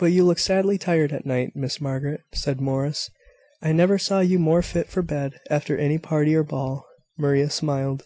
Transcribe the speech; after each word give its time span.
"But 0.00 0.06
you 0.06 0.24
looked 0.24 0.40
sadly 0.40 0.76
tired 0.76 1.12
at 1.12 1.24
night, 1.24 1.54
Miss 1.54 1.80
Margaret," 1.80 2.22
said 2.34 2.60
Morris. 2.60 3.08
"I 3.62 3.70
never 3.70 3.96
saw 3.96 4.18
you 4.18 4.40
more 4.40 4.60
fit 4.60 4.88
for 4.88 5.02
bed 5.02 5.38
after 5.48 5.78
any 5.78 5.98
party 5.98 6.34
or 6.34 6.42
ball." 6.42 6.84
Maria 7.16 7.48
smiled. 7.48 8.02